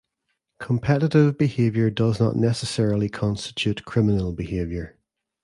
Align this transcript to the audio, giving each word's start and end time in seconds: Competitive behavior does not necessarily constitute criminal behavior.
Competitive 0.57 1.37
behavior 1.37 1.91
does 1.91 2.19
not 2.19 2.35
necessarily 2.35 3.07
constitute 3.07 3.85
criminal 3.85 4.31
behavior. 4.33 4.97